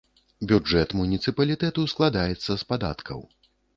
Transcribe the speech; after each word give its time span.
Бюджэт 0.51 0.95
муніцыпалітэту 1.01 1.85
складаецца 1.93 2.51
з 2.63 2.67
падаткаў. 2.73 3.19